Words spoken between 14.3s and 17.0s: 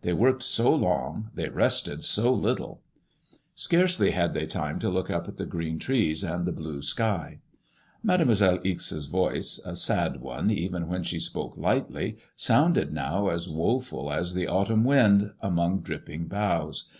the autumn wind among dripping boughs. Mrs.